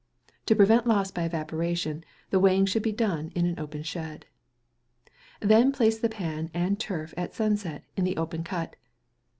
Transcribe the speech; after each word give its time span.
To 0.47 0.55
prevent 0.55 0.87
loss 0.87 1.11
by 1.11 1.25
evaporation, 1.25 2.03
the 2.31 2.39
weighing 2.39 2.65
should 2.65 2.81
be 2.81 2.91
done 2.91 3.31
in 3.35 3.45
an 3.45 3.59
open 3.59 3.83
shed. 3.83 4.25
Then 5.41 5.71
place 5.71 5.99
the 5.99 6.09
pan 6.09 6.49
and 6.55 6.79
turf 6.79 7.13
at 7.15 7.35
sunset 7.35 7.83
in 7.95 8.03
the 8.03 8.17
open 8.17 8.43
cut. 8.43 8.77